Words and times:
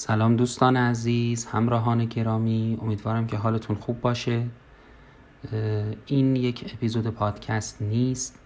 سلام 0.00 0.36
دوستان 0.36 0.76
عزیز 0.76 1.46
همراهان 1.46 2.04
گرامی 2.04 2.78
امیدوارم 2.82 3.26
که 3.26 3.36
حالتون 3.36 3.76
خوب 3.76 4.00
باشه. 4.00 4.46
این 6.06 6.36
یک 6.36 6.72
اپیزود 6.74 7.06
پادکست 7.06 7.82
نیست 7.82 8.38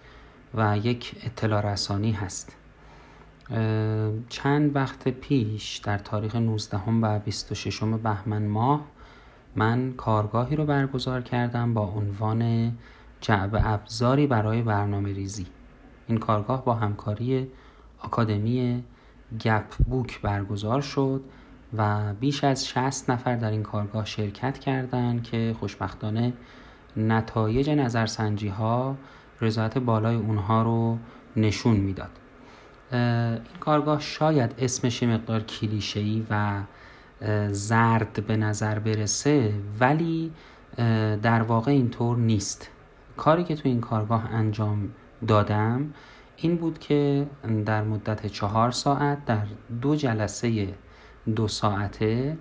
و 0.55 0.79
یک 0.79 1.17
اطلاع 1.25 1.73
رسانی 1.73 2.13
هست. 2.13 2.57
چند 4.29 4.77
وقت 4.77 5.09
پیش 5.09 5.77
در 5.77 5.99
تاریخ 5.99 6.37
19 6.37 6.79
و 7.03 7.19
26 7.19 7.83
بهمن 7.83 8.47
ماه 8.47 8.81
من 9.57 9.93
کارگاهی 9.97 10.57
رو 10.57 10.65
برگزار 10.65 11.23
کردم 11.23 11.75
با 11.75 11.83
عنوان 11.83 12.73
جعب 13.21 13.61
ابزاری 13.65 14.27
برای 14.27 14.63
برنامه 14.63 15.13
ریزی. 15.13 15.47
این 16.09 16.19
کارگاه 16.19 16.65
با 16.65 16.75
همکاری 16.75 17.49
آکادمی 17.99 18.85
گپ 19.41 19.75
بوک 19.75 20.21
برگزار 20.21 20.81
شد 20.81 21.25
و 21.77 22.15
بیش 22.15 22.45
از 22.45 22.69
60 22.69 23.11
نفر 23.11 23.37
در 23.37 23.51
این 23.51 23.63
کارگاه 23.63 24.05
شرکت 24.05 24.59
کردند 24.59 25.23
که 25.23 25.55
خوشبختانه 25.59 26.33
نتایج 26.97 27.71
نظرسنجی 27.71 28.49
ها 28.49 28.97
رضایت 29.41 29.79
بالای 29.79 30.17
اونها 30.17 30.63
رو 30.63 30.99
نشون 31.37 31.77
می‌داد. 31.77 32.11
این 32.93 33.59
کارگاه 33.61 34.01
شاید 34.01 34.55
اسمش 34.59 35.03
مقدار 35.03 35.41
کلیشه‌ای 35.41 36.27
و 36.31 36.63
زرد 37.51 38.27
به 38.27 38.37
نظر 38.37 38.79
برسه 38.79 39.55
ولی 39.81 40.33
در 41.23 41.43
واقع 41.43 41.73
اینطور 41.73 42.17
نیست. 42.17 42.69
کاری 43.17 43.45
که 43.45 43.57
تو 43.57 43.69
این 43.69 43.81
کارگاه 43.81 44.35
انجام 44.35 44.89
دادم 45.29 45.95
این 46.37 46.57
بود 46.57 46.79
که 46.79 47.27
در 47.67 47.83
مدت 47.83 48.27
چهار 48.27 48.71
ساعت 48.71 49.25
در 49.25 49.47
دو 49.83 49.97
جلسه 49.97 50.75
دو 51.37 51.49
ساعته 51.49 52.37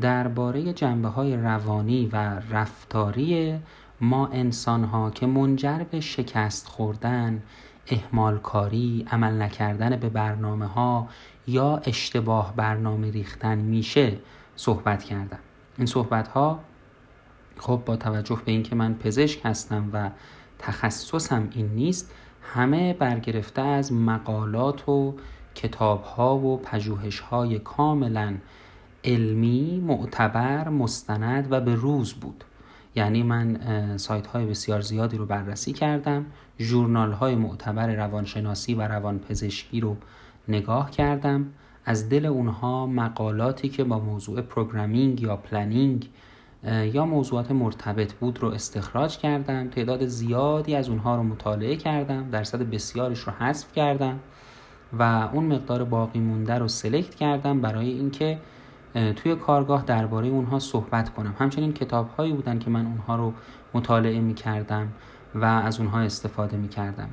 درباره 0.00 0.72
جنبه 0.72 1.08
های 1.08 1.36
روانی 1.36 2.06
و 2.06 2.16
رفتاری 2.50 3.58
ما 4.00 4.26
انسان 4.26 4.84
ها 4.84 5.10
که 5.10 5.26
منجر 5.26 5.84
به 5.90 6.00
شکست 6.00 6.68
خوردن 6.68 7.42
احمال 7.86 8.38
کاری 8.38 9.06
عمل 9.10 9.42
نکردن 9.42 9.96
به 9.96 10.08
برنامه 10.08 10.66
ها 10.66 11.08
یا 11.46 11.76
اشتباه 11.76 12.56
برنامه 12.56 13.10
ریختن 13.10 13.58
میشه 13.58 14.18
صحبت 14.56 15.04
کردم. 15.04 15.38
این 15.78 15.86
صحبت 15.86 16.28
ها 16.28 16.60
خب 17.58 17.82
با 17.86 17.96
توجه 17.96 18.38
به 18.44 18.52
اینکه 18.52 18.74
من 18.74 18.94
پزشک 18.94 19.40
هستم 19.44 19.90
و 19.92 20.10
تخصصم 20.58 21.48
این 21.52 21.66
نیست 21.66 22.10
همه 22.42 22.94
برگرفته 22.94 23.62
از 23.62 23.92
مقالات 23.92 24.88
و 24.88 25.14
کتاب 25.58 26.02
ها 26.02 26.36
و 26.36 26.56
پژوهش 26.56 27.20
های 27.20 27.58
کاملا 27.58 28.34
علمی 29.04 29.82
معتبر 29.86 30.68
مستند 30.68 31.52
و 31.52 31.60
به 31.60 31.74
روز 31.74 32.12
بود. 32.14 32.44
یعنی 32.96 33.22
من 33.22 33.58
سایت 33.96 34.26
های 34.26 34.46
بسیار 34.46 34.80
زیادی 34.80 35.16
رو 35.16 35.26
بررسی 35.26 35.72
کردم 35.72 36.26
جورنال 36.58 37.12
های 37.12 37.34
معتبر 37.34 37.94
روانشناسی 37.94 38.74
و 38.74 38.82
روانپزشکی 38.82 39.80
رو 39.80 39.96
نگاه 40.48 40.90
کردم. 40.90 41.46
از 41.84 42.08
دل 42.08 42.26
اونها 42.26 42.86
مقالاتی 42.86 43.68
که 43.68 43.84
با 43.84 43.98
موضوع 43.98 44.40
programming 44.40 45.22
یا 45.22 45.36
planning 45.36 46.08
یا 46.64 47.06
موضوعات 47.06 47.50
مرتبط 47.50 48.12
بود 48.12 48.38
رو 48.42 48.48
استخراج 48.48 49.18
کردم. 49.18 49.68
تعداد 49.68 50.06
زیادی 50.06 50.74
از 50.74 50.88
اونها 50.88 51.16
رو 51.16 51.22
مطالعه 51.22 51.76
کردم. 51.76 52.30
درصد 52.30 52.62
بسیارش 52.62 53.18
رو 53.18 53.32
حذف 53.32 53.72
کردم. 53.72 54.20
و 54.92 55.28
اون 55.32 55.44
مقدار 55.44 55.84
باقی 55.84 56.20
مونده 56.20 56.58
رو 56.58 56.68
select 56.68 57.14
کردم 57.14 57.60
برای 57.60 57.88
اینکه 57.88 58.38
توی 59.16 59.36
کارگاه 59.36 59.84
درباره 59.84 60.28
اونها 60.28 60.58
صحبت 60.58 61.08
کنم. 61.14 61.34
همچنین 61.38 61.72
کتاب 61.72 62.08
هایی 62.08 62.32
بودن 62.32 62.58
که 62.58 62.70
من 62.70 62.86
اونها 62.86 63.16
رو 63.16 63.32
مطالعه 63.74 64.20
می 64.20 64.34
کردم 64.34 64.88
و 65.34 65.44
از 65.44 65.80
اونها 65.80 66.00
استفاده 66.00 66.56
می 66.56 66.68
کردم 66.68 67.08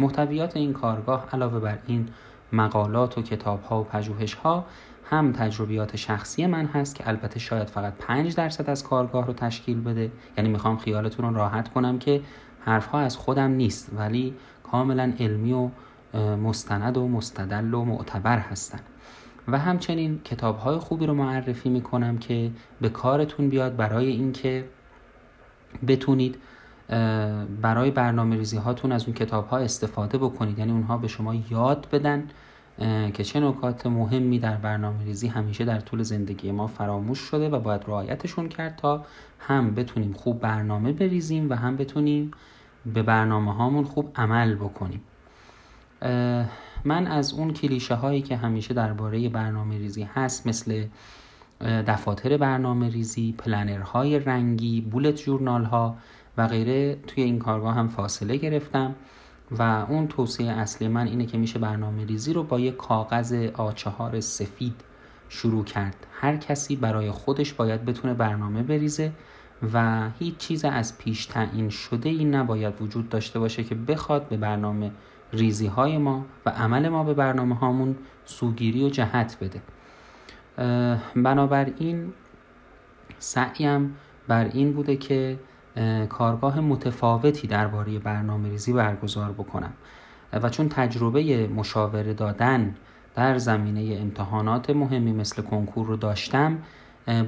محتویات 0.00 0.56
این 0.56 0.72
کارگاه 0.72 1.26
علاوه 1.32 1.58
بر 1.58 1.78
این 1.86 2.08
مقالات 2.52 3.18
و 3.18 3.22
کتاب 3.22 3.62
ها 3.62 3.80
و 3.80 3.84
پژوهش 3.84 4.34
ها 4.34 4.64
هم 5.10 5.32
تجربیات 5.32 5.96
شخصی 5.96 6.46
من 6.46 6.66
هست 6.66 6.94
که 6.94 7.08
البته 7.08 7.38
شاید 7.38 7.68
فقط 7.68 7.94
5 7.94 8.34
درصد 8.34 8.70
از 8.70 8.84
کارگاه 8.84 9.26
رو 9.26 9.32
تشکیل 9.32 9.80
بده. 9.80 10.12
یعنی 10.38 10.50
می‌خوام 10.50 10.76
خیالتون 10.76 11.28
رو 11.28 11.36
راحت 11.36 11.72
کنم 11.72 11.98
که 11.98 12.20
حرفها 12.60 13.00
از 13.00 13.16
خودم 13.16 13.50
نیست 13.50 13.90
ولی 13.96 14.34
کاملا 14.62 15.12
علمی 15.18 15.52
و 15.52 15.68
مستند 16.14 16.96
و 16.96 17.08
مستدل 17.08 17.74
و 17.74 17.84
معتبر 17.84 18.38
هستن. 18.38 18.80
و 19.48 19.58
همچنین 19.58 20.20
کتاب 20.24 20.58
های 20.58 20.78
خوبی 20.78 21.06
رو 21.06 21.14
معرفی 21.14 21.68
می‌کنم 21.68 22.18
که 22.18 22.50
به 22.80 22.88
کارتون 22.88 23.48
بیاد 23.48 23.76
برای 23.76 24.06
اینکه 24.06 24.64
بتونید 25.88 26.38
برای 27.62 27.90
برنامه 27.90 28.36
ریزی 28.36 28.56
هاتون 28.56 28.92
از 28.92 29.04
اون 29.04 29.14
کتاب 29.14 29.48
ها 29.48 29.58
استفاده 29.58 30.18
بکنید. 30.18 30.58
یعنی 30.58 30.72
اونها 30.72 30.98
به 30.98 31.08
شما 31.08 31.34
یاد 31.34 31.86
بدن 31.92 32.28
که 33.14 33.24
چه 33.24 33.40
نکات 33.40 33.86
مهمی 33.86 34.38
در 34.38 34.56
برنامه 34.56 35.04
ریزی 35.04 35.28
همیشه 35.28 35.64
در 35.64 35.80
طول 35.80 36.02
زندگی 36.02 36.52
ما 36.52 36.66
فراموش 36.66 37.18
شده 37.18 37.48
و 37.48 37.60
باید 37.60 37.82
رعایتشون 37.86 38.48
کرد 38.48 38.76
تا 38.76 39.04
هم 39.38 39.74
بتونیم 39.74 40.12
خوب 40.12 40.40
برنامه 40.40 40.92
بریزیم 40.92 41.50
و 41.50 41.54
هم 41.54 41.76
بتونیم 41.76 42.30
به 42.86 43.02
برنامه 43.02 43.54
هامون 43.54 43.84
خوب 43.84 44.12
عمل 44.16 44.54
بکنیم. 44.54 45.00
من 46.84 47.06
از 47.06 47.32
اون 47.32 47.52
کلیشه 47.52 47.94
هایی 47.94 48.22
که 48.22 48.36
همیشه 48.36 48.74
درباره 48.74 49.28
برنامه 49.28 49.78
ریزی 49.78 50.02
هست 50.02 50.46
مثل 50.46 50.84
دفاتر 51.60 52.36
برنامه 52.36 52.88
ریزی 52.88 53.32
پلنرهای 53.32 54.18
رنگی 54.18 54.80
بولت 54.80 55.16
جورنال 55.16 55.64
ها 55.64 55.96
و 56.36 56.46
غیره 56.46 56.94
توی 57.06 57.22
این 57.22 57.38
کارگاه 57.38 57.74
هم 57.74 57.88
فاصله 57.88 58.36
گرفتم 58.36 58.94
و 59.50 59.62
اون 59.88 60.08
توصیه 60.08 60.50
اصلی 60.50 60.88
من 60.88 61.06
اینه 61.06 61.26
که 61.26 61.38
میشه 61.38 61.58
برنامه 61.58 62.04
ریزی 62.04 62.32
رو 62.32 62.42
با 62.42 62.60
یک 62.60 62.76
کاغذ 62.76 63.32
آچهار 63.54 64.20
سفید 64.20 64.74
شروع 65.28 65.64
کرد. 65.64 66.06
هر 66.12 66.36
کسی 66.36 66.76
برای 66.76 67.10
خودش 67.10 67.52
باید 67.52 67.84
بتونه 67.84 68.14
برنامه 68.14 68.62
بریزه 68.62 69.12
و 69.72 70.08
هیچ 70.18 70.36
چیز 70.36 70.64
از 70.64 70.98
پیش 70.98 71.26
تعیین 71.26 71.68
شده 71.68 72.08
ای 72.08 72.24
نباید 72.24 72.82
وجود 72.82 73.08
داشته 73.08 73.38
باشه 73.38 73.64
که 73.64 73.74
بخواد 73.74 74.28
به 74.28 74.36
برنامه 74.36 74.90
ریزی 75.32 75.66
های 75.66 75.98
ما 75.98 76.24
و 76.46 76.50
عمل 76.50 76.88
ما 76.88 77.04
به 77.04 77.14
برنامه 77.14 77.54
هامون 77.54 77.96
سوگیری 78.24 78.84
و 78.84 78.88
جهت 78.88 79.36
بده. 79.40 79.62
بنابراین 81.16 82.12
سعیم 83.18 83.96
بر 84.28 84.44
این 84.44 84.72
بوده 84.72 84.96
که 84.96 85.38
کارگاه 86.08 86.60
متفاوتی 86.60 87.46
درباره 87.46 87.98
برنامه 87.98 88.48
ریزی 88.48 88.72
برگزار 88.72 89.32
بکنم. 89.32 89.72
و 90.32 90.48
چون 90.48 90.68
تجربه 90.68 91.48
مشاوره 91.48 92.14
دادن 92.14 92.74
در 93.14 93.38
زمینه 93.38 93.98
امتحانات 94.00 94.70
مهمی 94.70 95.12
مثل 95.12 95.42
کنکور 95.42 95.86
رو 95.86 95.96
داشتم 95.96 96.58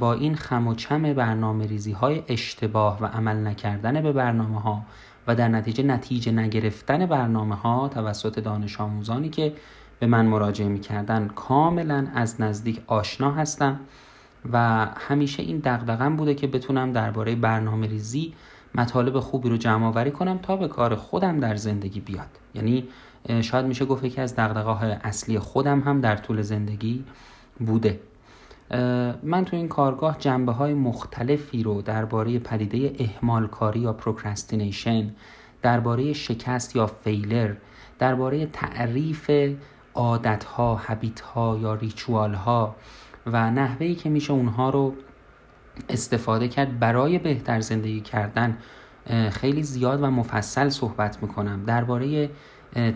با 0.01 0.13
این 0.13 0.35
خم 0.35 0.67
و 0.67 0.75
چم 0.75 1.15
برنامه 1.15 1.67
ریزی 1.67 1.93
های 1.93 2.23
اشتباه 2.29 3.03
و 3.03 3.07
عمل 3.07 3.47
نکردن 3.47 4.03
به 4.03 4.13
برنامه 4.13 4.61
ها 4.61 4.83
و 5.27 5.35
در 5.35 5.49
نتیجه 5.49 5.83
نتیجه 5.83 6.33
نگرفتن 6.33 7.07
برنامه 7.07 7.55
ها 7.55 7.89
توسط 7.89 8.39
دانش 8.39 8.81
آموزانی 8.81 9.29
که 9.29 9.53
به 10.01 10.07
من 10.07 10.27
مراجعه 10.27 10.69
می 10.69 10.81
کردن 10.81 11.29
کاملا 11.29 12.07
از 12.15 12.41
نزدیک 12.41 12.81
آشنا 12.87 13.33
هستم 13.33 13.81
و 14.53 14.87
همیشه 14.97 15.43
این 15.43 15.59
دغدغم 15.59 16.17
بوده 16.17 16.35
که 16.35 16.47
بتونم 16.47 16.93
درباره 16.93 17.35
برنامه 17.35 17.87
ریزی 17.87 18.35
مطالب 18.75 19.21
خوبی 19.21 19.49
رو 19.49 19.57
جمع 19.57 19.87
آوری 19.87 20.11
کنم 20.11 20.39
تا 20.39 20.57
به 20.57 20.69
کار 20.69 20.95
خودم 20.95 21.41
در 21.41 21.57
زندگی 21.57 22.01
بیاد. 22.01 22.29
یعنی 22.55 22.89
شاید 23.41 23.67
میشه 23.67 23.85
گفت 23.85 24.05
یکی 24.05 24.21
از 24.21 24.37
دغدغه 24.37 24.71
های 24.71 24.93
اصلی 24.93 25.39
خودم 25.39 25.81
هم 25.81 26.01
در 26.01 26.17
طول 26.17 26.43
زندگی 26.43 27.05
بوده. 27.67 28.01
من 29.23 29.45
تو 29.45 29.57
این 29.57 29.69
کارگاه 29.69 30.19
جنبه 30.19 30.53
های 30.53 30.75
مختلفی 30.75 31.63
رو 31.63 31.83
درباره 31.83 32.39
پدیده 32.39 33.05
اهمال 33.05 33.47
کاری 33.47 33.81
یا 33.81 33.93
procrastination 33.93 35.11
درباره 35.63 36.13
شکست 36.13 36.77
یا 36.77 36.87
فیلر 36.87 37.55
درباره 37.99 38.47
تعریف 38.47 39.31
عادت 39.95 40.45
ها 40.45 40.77
هبیت 40.77 41.21
ها 41.21 41.59
یا 41.63 41.75
ریچوال 41.75 42.35
ها 42.35 42.77
و 43.27 43.51
نحوهی 43.51 43.95
که 43.95 44.09
میشه 44.11 44.33
اونها 44.33 44.71
رو 44.71 44.95
استفاده 45.89 46.49
کرد 46.49 46.79
برای 46.79 47.19
بهتر 47.19 47.61
زندگی 47.61 48.01
کردن 48.01 48.59
خیلی 49.31 49.63
زیاد 49.63 50.03
و 50.03 50.11
مفصل 50.11 50.69
صحبت 50.69 51.23
می‌کنم. 51.23 51.65
درباره 51.65 52.31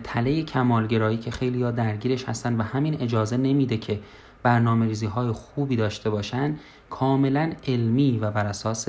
تله 0.05 0.43
کمالگرایی 0.43 1.17
که 1.17 1.31
خیلی 1.31 1.63
ها 1.63 1.71
درگیرش 1.71 2.25
هستن 2.25 2.57
و 2.57 2.63
همین 2.63 3.03
اجازه 3.03 3.37
نمیده 3.37 3.77
که 3.77 4.01
برنامه 4.47 4.87
ریزی 4.87 5.07
های 5.07 5.33
خوبی 5.33 5.77
داشته 5.77 6.11
باشن 6.11 6.57
کاملا 6.91 7.53
علمی 7.67 8.19
و 8.19 8.31
بر 8.31 8.47
اساس 8.47 8.89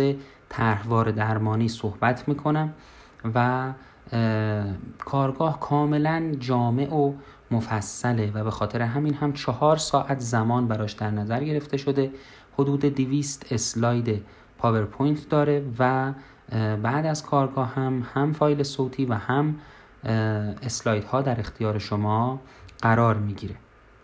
طرحواره 0.50 1.12
درمانی 1.12 1.68
صحبت 1.68 2.28
می‌کنم 2.28 2.74
و 3.36 3.72
کارگاه 5.06 5.60
کاملا 5.60 6.32
جامع 6.40 6.94
و 6.94 7.14
مفصله 7.52 8.32
و 8.32 8.44
به 8.44 8.52
خاطر 8.52 8.82
همین 8.82 9.14
هم 9.14 9.34
چهار 9.34 9.78
ساعت 9.78 10.20
زمان 10.20 10.68
براش 10.68 10.94
در 10.94 11.12
نظر 11.12 11.44
گرفته 11.44 11.78
شده. 11.78 12.12
حدود 12.54 12.80
دویست 12.82 13.46
اسلاید 13.52 14.26
پاورپوینت 14.58 15.30
داره 15.30 15.66
و 15.80 16.14
بعد 16.84 17.06
از 17.06 17.24
کارگاه 17.24 17.74
هم 17.74 18.06
هم 18.14 18.34
فایل 18.34 18.64
صوتی 18.64 19.06
و 19.06 19.14
هم 19.14 19.56
اسلاید 20.64 21.04
ها 21.04 21.22
در 21.22 21.40
اختیار 21.40 21.80
شما 21.80 22.42
قرار 22.82 23.16
می‌گیره. 23.16 23.56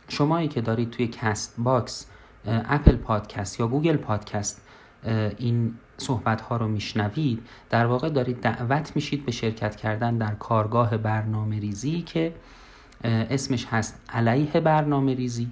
شمایی 0.08 0.48
که 0.48 0.62
دارید 0.62 0.90
توی 0.90 1.08
Castbox 1.08 2.08
Apple 2.46 2.96
Podcast 2.96 3.60
یا 3.60 3.68
Google 3.68 3.98
Podcast 3.98 4.62
این 5.38 5.74
صحبت 5.98 6.42
ها 6.42 6.58
رو 6.58 6.68
میشنوید 6.68 7.48
در 7.70 7.86
واقع 7.86 8.10
دارید 8.10 8.42
دعوت 8.42 8.96
میشید 8.96 9.26
به 9.26 9.32
شرکت 9.32 9.76
کردن 9.76 10.18
در 10.18 10.36
کارگاه 10.36 10.98
برنامه 10.98 11.60
ریزی 11.60 12.02
که 12.02 12.34
اسمش 13.04 13.66
هست 13.66 14.02
علیه 14.10 14.60
برنامه 14.60 15.16
ریزی 15.16 15.52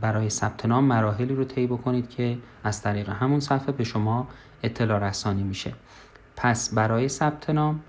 برای 0.00 0.30
ثبت 0.30 0.66
نام 0.66 0.84
مراحلی 0.84 1.34
رو 1.34 1.44
طی 1.44 1.66
بکنید 1.66 2.10
که 2.10 2.38
از 2.64 2.82
طریق 2.82 3.08
همون 3.08 3.40
صفحه 3.40 3.72
به 3.72 3.84
شما 3.84 4.28
اطلاع 4.62 5.08
رسانی 5.08 5.42
میشه. 5.42 5.72
پس 6.36 6.74
برای 6.74 7.08
ثبت 7.08 7.50
نام 7.50 7.80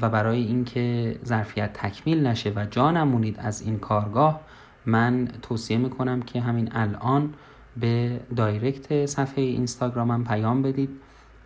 و 0.00 0.10
برای 0.10 0.42
اینکه 0.42 1.16
ظرفیت 1.24 1.72
تکمیل 1.72 2.26
نشه 2.26 2.52
و 2.56 2.66
جا 2.70 2.90
نمونید 2.90 3.38
از 3.38 3.62
این 3.62 3.78
کارگاه 3.78 4.40
من 4.86 5.28
توصیه 5.42 5.78
می‌کنم 5.78 6.22
که 6.22 6.40
همین 6.40 6.68
الان 6.72 7.34
به 7.76 8.20
دایرکت 8.36 9.06
صفحه 9.06 9.44
اینستاگرامم 9.44 10.24
پیام 10.24 10.62
بدید 10.62 10.90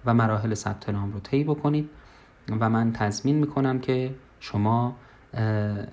و 0.05 0.15
مراحل 0.15 0.55
ثبت 0.55 0.89
نام 0.89 1.13
رو 1.13 1.21
طی 1.21 1.45
بکنید 1.45 1.91
و 2.61 2.71
من 2.71 2.93
تضمین 2.93 3.37
می‌کنم 3.37 3.79
که 3.79 4.15
شما 4.41 4.97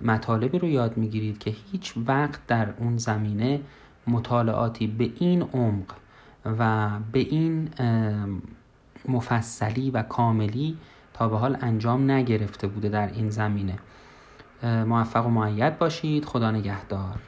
مطالبی 0.01 0.59
رو 0.59 0.68
یاد 0.68 0.97
می‌گیرید 0.97 1.38
که 1.38 1.56
هیچ 1.71 1.94
وقت 2.07 2.47
در 2.47 2.74
اون 2.80 2.97
زمینه 2.97 3.62
مطالعاتی 4.07 4.88
به 4.88 5.12
این 5.19 5.42
عمق 5.42 5.94
و 6.59 6.89
به 7.12 7.19
این 7.19 7.69
مفصلی 9.07 9.92
و 9.92 10.01
کاملی 10.01 10.77
تا 11.16 11.28
به 11.28 11.38
حال 11.38 11.58
انجام 11.62 12.12
نگرفته 12.12 12.68
بوده 12.68 12.90
در 12.90 13.08
این 13.08 13.30
زمینه. 13.30 13.80
موفق 14.64 15.26
و 15.26 15.30
معید 15.30 15.78
باشید. 15.78 16.26
خدا 16.26 16.52
نگهدار. 16.52 17.20